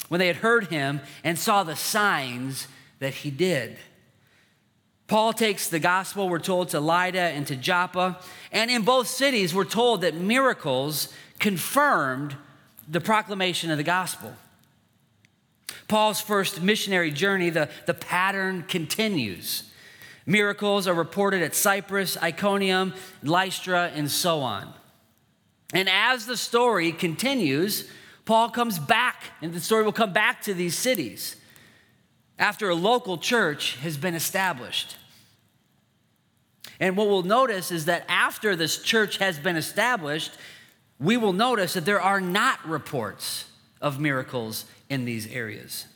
[0.09, 2.67] when they had heard him and saw the signs
[3.01, 3.77] that he did.
[5.09, 8.19] Paul takes the gospel, we're told, to Lydda and to Joppa.
[8.51, 12.35] And in both cities, we're told that miracles confirmed
[12.89, 14.35] the proclamation of the gospel.
[15.89, 19.71] Paul's first missionary journey, the, the pattern continues.
[20.27, 24.73] Miracles are reported at Cyprus, Iconium, Lystra, and so on.
[25.75, 27.91] And as the story continues,
[28.25, 31.37] Paul comes back, and the story will come back to these cities
[32.39, 34.97] after a local church has been established.
[36.81, 40.33] And what we'll notice is that after this church has been established,
[40.99, 43.45] we will notice that there are not reports
[43.81, 45.87] of miracles in these areas.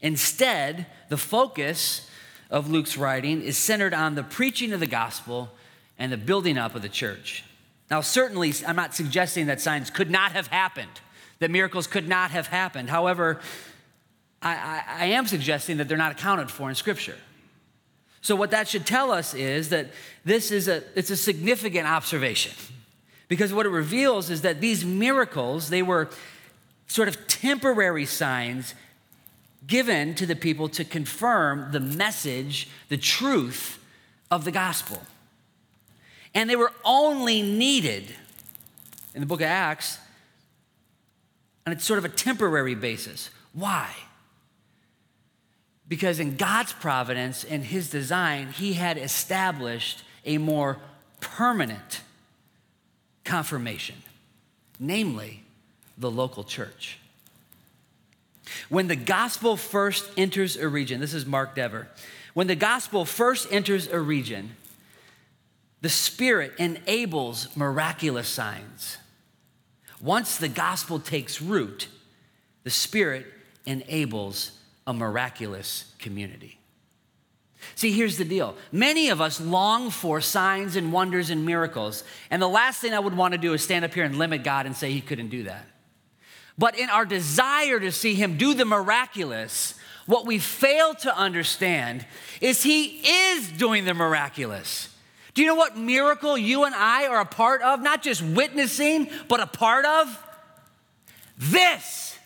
[0.00, 2.08] Instead, the focus
[2.50, 5.50] of Luke's writing is centered on the preaching of the gospel
[5.98, 7.44] and the building up of the church.
[7.90, 11.00] Now, certainly, I'm not suggesting that signs could not have happened,
[11.40, 12.90] that miracles could not have happened.
[12.90, 13.40] However,
[14.40, 17.16] I, I, I am suggesting that they're not accounted for in Scripture.
[18.20, 19.90] So, what that should tell us is that
[20.24, 22.52] this is a, it's a significant observation.
[23.28, 26.08] Because what it reveals is that these miracles, they were
[26.88, 28.74] sort of temporary signs
[29.66, 33.78] given to the people to confirm the message, the truth
[34.30, 35.02] of the gospel.
[36.34, 38.14] And they were only needed
[39.14, 39.98] in the book of Acts
[41.66, 43.30] on a sort of a temporary basis.
[43.52, 43.94] Why?
[45.86, 50.78] Because in God's providence and His design, He had established a more
[51.20, 52.02] permanent
[53.24, 53.96] confirmation,
[54.78, 55.42] namely
[55.98, 56.98] the local church.
[58.68, 61.88] When the gospel first enters a region, this is Mark Dever.
[62.34, 64.56] When the gospel first enters a region,
[65.80, 68.98] the Spirit enables miraculous signs.
[70.00, 71.88] Once the gospel takes root,
[72.64, 73.26] the Spirit
[73.66, 74.52] enables
[74.86, 76.58] a miraculous community.
[77.74, 78.56] See, here's the deal.
[78.72, 82.04] Many of us long for signs and wonders and miracles.
[82.30, 84.44] And the last thing I would want to do is stand up here and limit
[84.44, 85.66] God and say he couldn't do that.
[86.58, 89.74] But in our desire to see him do the miraculous,
[90.06, 92.04] what we fail to understand
[92.40, 94.92] is he is doing the miraculous.
[95.34, 97.80] Do you know what miracle you and I are a part of?
[97.80, 100.24] Not just witnessing, but a part of?
[101.38, 102.18] This.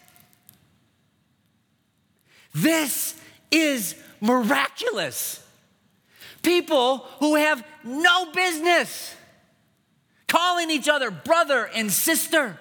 [2.54, 5.46] This is miraculous.
[6.42, 9.14] People who have no business
[10.26, 12.58] calling each other brother and sister.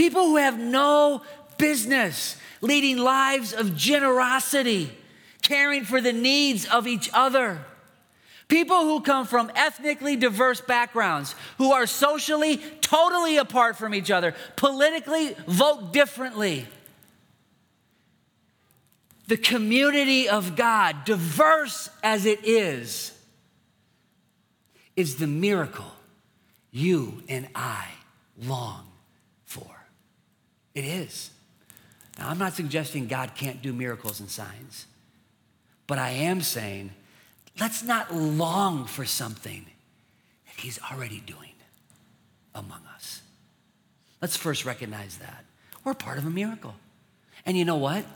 [0.00, 1.20] People who have no
[1.58, 4.90] business leading lives of generosity,
[5.42, 7.58] caring for the needs of each other.
[8.48, 14.34] People who come from ethnically diverse backgrounds, who are socially totally apart from each other,
[14.56, 16.66] politically vote differently
[19.26, 23.12] the community of God, diverse as it is,
[24.96, 25.92] is the miracle
[26.70, 27.84] you and I
[28.42, 28.89] long.
[30.80, 31.30] It is.
[32.18, 34.86] Now, I'm not suggesting God can't do miracles and signs,
[35.86, 36.92] but I am saying
[37.60, 39.66] let's not long for something
[40.46, 41.52] that He's already doing
[42.54, 43.20] among us.
[44.22, 45.44] Let's first recognize that.
[45.84, 46.74] We're part of a miracle.
[47.44, 48.06] And you know what?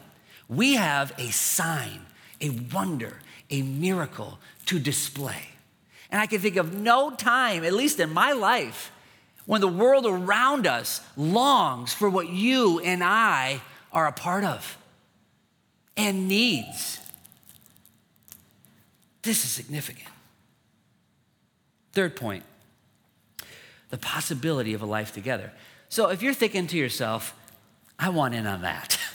[0.49, 2.01] we have a sign,
[2.41, 5.49] a wonder, a miracle to display.
[6.11, 8.93] And I can think of no time, at least in my life,
[9.47, 13.61] when the world around us longs for what you and I
[13.93, 14.79] are a part of
[15.97, 16.99] and needs.
[19.23, 20.09] This is significant.
[21.93, 22.45] Third point
[23.91, 25.53] the possibility of a life together.
[25.89, 27.33] So if you're thinking to yourself,
[27.97, 28.99] I want in on that.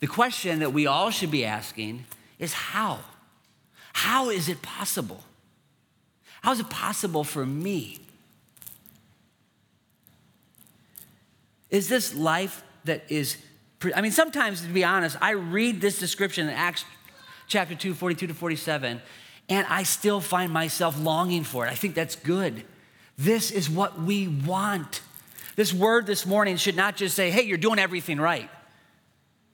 [0.00, 2.06] The question that we all should be asking
[2.38, 3.00] is how?
[3.92, 5.22] How is it possible?
[6.40, 8.00] How is it possible for me?
[11.70, 13.36] Is this life that is
[13.94, 16.84] I mean, sometimes, to be honest, I read this description in Acts
[17.46, 19.00] chapter 2, 42 to 47,
[19.48, 21.70] and I still find myself longing for it.
[21.70, 22.64] I think that's good.
[23.16, 25.00] This is what we want.
[25.56, 28.50] This word this morning should not just say, hey, you're doing everything right.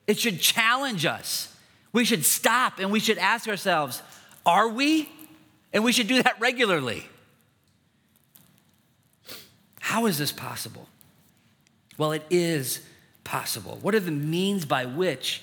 [0.07, 1.55] It should challenge us.
[1.93, 4.03] We should stop and we should ask ourselves,
[4.45, 5.09] are we?
[5.73, 7.09] And we should do that regularly.
[9.81, 10.89] How is this possible?
[11.99, 12.81] Well, it is
[13.25, 13.79] possible.
[13.83, 15.43] What are the means by which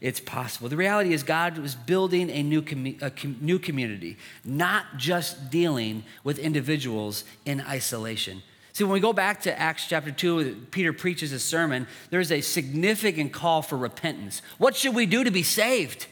[0.00, 0.68] it's possible?
[0.68, 5.50] The reality is, God was building a new, com- a com- new community, not just
[5.50, 8.42] dealing with individuals in isolation.
[8.72, 12.40] See, when we go back to Acts chapter 2, Peter preaches a sermon, there's a
[12.40, 14.40] significant call for repentance.
[14.58, 16.06] What should we do to be saved?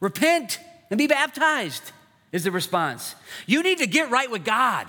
[0.00, 0.58] Repent
[0.90, 1.92] and be baptized,
[2.32, 3.14] is the response.
[3.46, 4.86] You need to get right with God.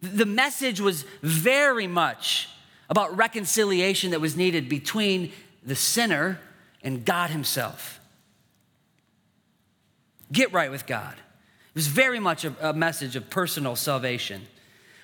[0.00, 2.48] The message was very much
[2.94, 5.32] about reconciliation that was needed between
[5.66, 6.38] the sinner
[6.80, 7.98] and God Himself.
[10.30, 11.14] Get right with God.
[11.14, 14.42] It was very much a, a message of personal salvation.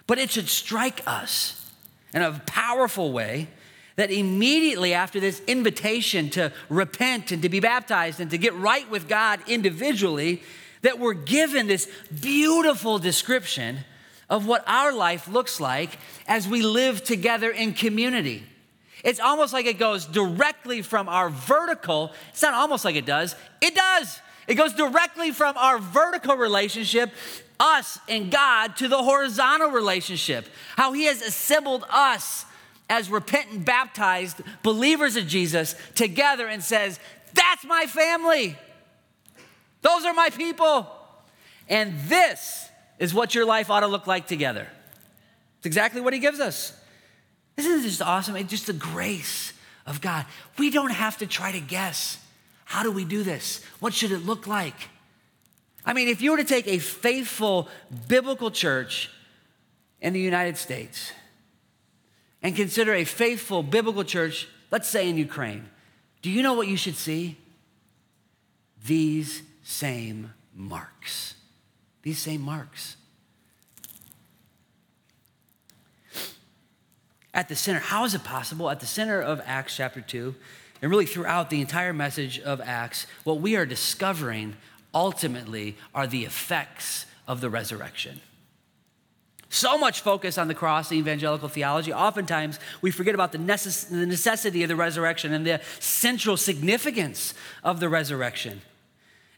[0.07, 1.69] But it should strike us
[2.15, 3.49] in a powerful way
[3.97, 8.89] that immediately after this invitation to repent and to be baptized and to get right
[8.89, 10.45] with God individually,
[10.83, 13.81] that we're given this beautiful description
[14.31, 18.45] of what our life looks like as we live together in community.
[19.05, 23.35] It's almost like it goes directly from our vertical, it's not almost like it does,
[23.61, 24.21] it does.
[24.47, 27.13] It goes directly from our vertical relationship
[27.61, 30.47] us and God to the horizontal relationship.
[30.77, 32.47] How He has assembled us
[32.89, 36.99] as repentant, baptized believers of Jesus together and says,
[37.35, 38.57] That's my family.
[39.83, 40.91] Those are my people.
[41.69, 42.70] And this
[43.01, 44.69] is what your life ought to look like together.
[45.59, 46.73] It's exactly what He gives us.
[47.57, 48.37] Isn't it just awesome?
[48.37, 49.53] It's just the grace
[49.87, 50.27] of God.
[50.59, 52.19] We don't have to try to guess.
[52.67, 53.65] How do we do this?
[53.81, 54.75] What should it look like?
[55.85, 57.69] I mean, if you were to take a faithful
[58.07, 59.11] biblical church
[60.01, 61.13] in the United States
[62.43, 65.69] and consider a faithful biblical church, let's say in Ukraine,
[66.23, 67.39] do you know what you should see?
[68.87, 71.35] These same marks.
[72.03, 72.97] These same marks.
[77.33, 78.71] At the center, how is it possible?
[78.71, 80.35] At the center of Acts chapter 2,
[80.83, 84.57] and really throughout the entire message of Acts, what we are discovering
[84.93, 88.21] ultimately are the effects of the resurrection.
[89.53, 91.93] So much focus on the cross in evangelical theology.
[91.93, 97.35] Oftentimes, we forget about the, necess- the necessity of the resurrection and the central significance
[97.65, 98.63] of the resurrection.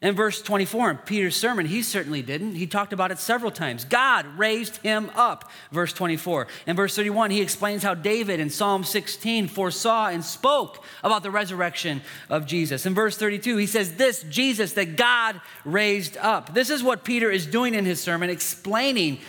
[0.02, 2.56] In verse 24, in Peter's sermon, he certainly didn't.
[2.56, 3.84] He talked about it several times.
[3.84, 6.48] God raised him up, verse 24.
[6.66, 11.30] In verse 31, he explains how David in Psalm 16 foresaw and spoke about the
[11.30, 12.84] resurrection of Jesus.
[12.84, 16.52] In verse 32, he says, This Jesus that God raised up.
[16.52, 19.20] This is what Peter is doing in his sermon, explaining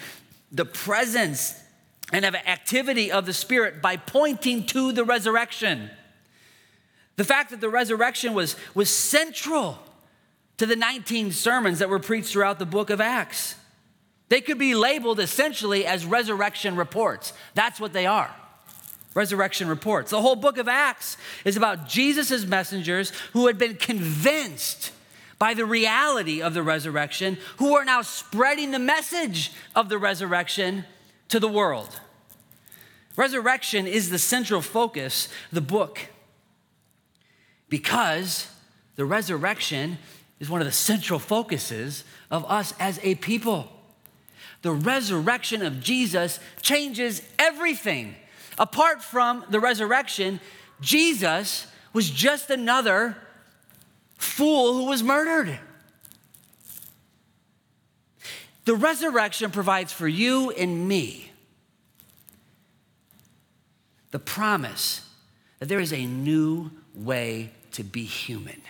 [0.51, 1.53] the presence
[2.11, 5.91] and of activity of the Spirit by pointing to the resurrection.
[7.15, 9.77] The fact that the resurrection was, was central
[10.63, 13.55] to the 19 sermons that were preached throughout the book of Acts.
[14.29, 17.33] They could be labeled essentially as resurrection reports.
[17.53, 18.33] That's what they are.
[19.13, 20.11] Resurrection reports.
[20.11, 24.93] The whole book of Acts is about Jesus' messengers who had been convinced
[25.37, 30.85] by the reality of the resurrection, who are now spreading the message of the resurrection
[31.27, 31.99] to the world.
[33.17, 36.07] Resurrection is the central focus of the book
[37.67, 38.47] because
[38.95, 39.97] the resurrection
[40.39, 43.69] is one of the central focuses of us as a people.
[44.61, 48.15] The resurrection of Jesus changes everything.
[48.57, 50.39] Apart from the resurrection,
[50.81, 53.17] Jesus was just another
[54.17, 55.59] fool who was murdered.
[58.65, 61.31] The resurrection provides for you and me
[64.11, 65.09] the promise
[65.59, 68.61] that there is a new way to be human.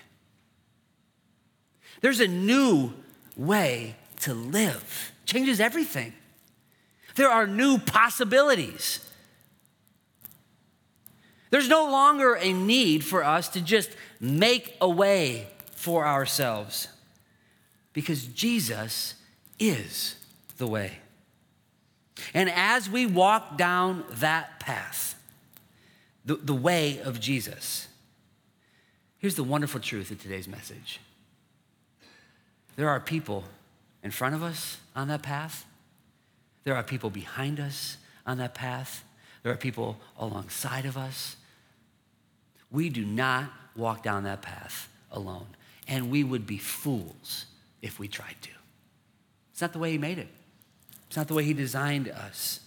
[2.04, 2.92] There's a new
[3.38, 5.14] way to live.
[5.26, 6.12] Changes everything.
[7.16, 9.00] There are new possibilities.
[11.50, 13.90] There's no longer a need for us to just
[14.20, 16.90] make a way for ourselves
[17.94, 19.14] because Jesus
[19.58, 20.18] is
[20.58, 20.98] the way.
[22.34, 25.16] And as we walk down that path,
[26.26, 27.88] the, the way of Jesus,
[29.20, 31.00] here's the wonderful truth of today's message
[32.76, 33.44] there are people
[34.04, 35.66] in front of us on that path.
[36.64, 39.04] There are people behind us on that path.
[39.44, 41.36] There are people alongside of us.
[42.72, 45.48] We do not walk down that path alone.
[45.88, 47.46] And we would be fools
[47.82, 48.50] if we tried to.
[49.52, 50.30] It's not the way He made it,
[51.08, 52.60] it's not the way He designed us.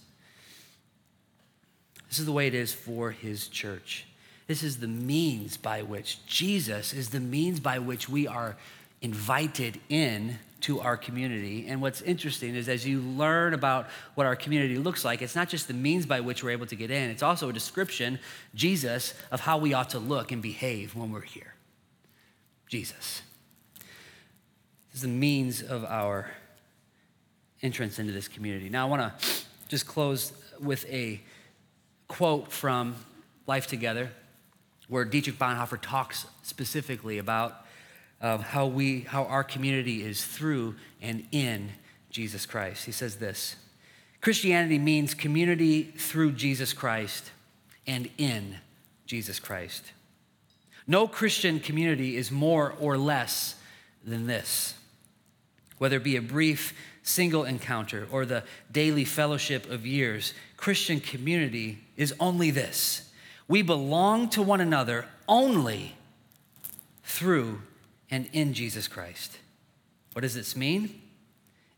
[2.07, 4.05] This is the way it is for His church.
[4.47, 8.55] This is the means by which Jesus is the means by which we are
[9.01, 11.67] invited in to our community.
[11.67, 15.49] And what's interesting is as you learn about what our community looks like, it's not
[15.49, 18.19] just the means by which we're able to get in, it's also a description,
[18.55, 21.53] Jesus, of how we ought to look and behave when we're here.
[22.67, 23.21] Jesus.
[24.91, 26.31] This is the means of our
[27.61, 28.69] entrance into this community.
[28.69, 29.27] Now, I want to
[29.67, 31.21] just close with a
[32.07, 32.95] quote from
[33.45, 34.09] Life Together,
[34.87, 37.66] where Dietrich Bonhoeffer talks specifically about
[38.21, 41.71] uh, how, we, how our community is through and in
[42.09, 42.85] Jesus Christ.
[42.85, 43.55] He says this
[44.21, 47.31] Christianity means community through Jesus Christ
[47.85, 48.57] and in
[49.05, 49.91] Jesus Christ.
[50.87, 53.55] No Christian community is more or less
[54.03, 54.73] than this.
[55.77, 61.79] Whether it be a brief single encounter or the daily fellowship of years, Christian community
[61.95, 63.09] is only this.
[63.47, 65.95] We belong to one another only
[67.03, 67.61] through
[68.09, 69.37] and in Jesus Christ.
[70.13, 71.01] What does this mean?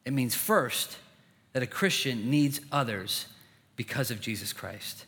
[0.05, 0.97] It means first
[1.53, 3.27] that a Christian needs others
[3.75, 5.05] because of Jesus Christ.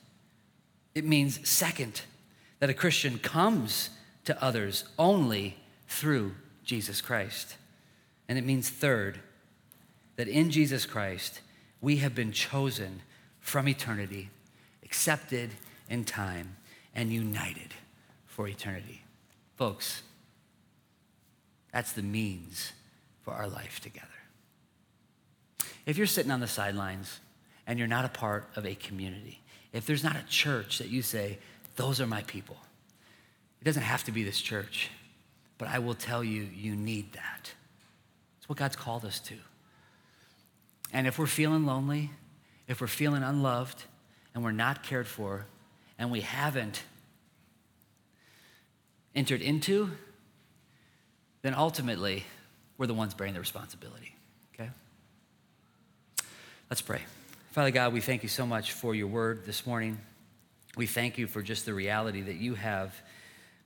[0.95, 2.01] It means second
[2.59, 3.89] that a Christian comes
[4.25, 5.57] to others only
[5.87, 7.55] through Jesus Christ.
[8.27, 9.19] And it means third
[10.15, 11.41] that in Jesus Christ
[11.81, 13.01] we have been chosen
[13.39, 14.29] from eternity,
[14.83, 15.51] accepted
[15.89, 16.55] in time,
[16.93, 17.73] and united
[18.27, 19.01] for eternity.
[19.57, 20.03] Folks,
[21.71, 22.73] that's the means
[23.23, 24.07] for our life together.
[25.85, 27.19] If you're sitting on the sidelines
[27.65, 29.41] and you're not a part of a community,
[29.73, 31.37] if there's not a church that you say,
[31.75, 32.57] those are my people,
[33.61, 34.89] it doesn't have to be this church,
[35.57, 37.51] but I will tell you, you need that.
[38.37, 39.35] It's what God's called us to.
[40.91, 42.11] And if we're feeling lonely,
[42.67, 43.83] if we're feeling unloved,
[44.33, 45.45] and we're not cared for,
[45.99, 46.83] and we haven't
[49.13, 49.91] entered into,
[51.41, 52.23] then ultimately
[52.77, 54.15] we're the ones bearing the responsibility.
[54.53, 54.69] Okay?
[56.69, 57.01] Let's pray.
[57.51, 59.97] Father God, we thank you so much for your word this morning.
[60.77, 62.95] We thank you for just the reality that you have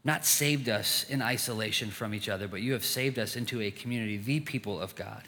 [0.03, 3.71] not saved us in isolation from each other, but you have saved us into a
[3.71, 5.23] community, the people of God.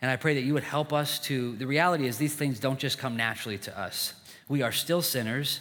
[0.00, 2.78] And I pray that you would help us to, the reality is these things don't
[2.78, 4.14] just come naturally to us.
[4.48, 5.60] We are still sinners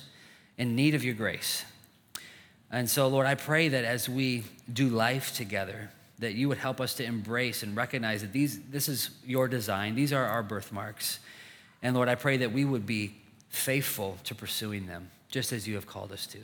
[0.58, 1.66] in need of your grace.
[2.72, 5.90] And so, Lord, I pray that as we do life together,
[6.20, 9.96] that you would help us to embrace and recognize that these, this is your design,
[9.96, 11.20] these are our birthmarks.
[11.84, 13.16] And Lord, I pray that we would be
[13.50, 16.40] faithful to pursuing them, just as you have called us to.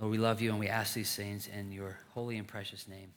[0.00, 3.12] Lord, we love you and we ask these things in your holy and precious name.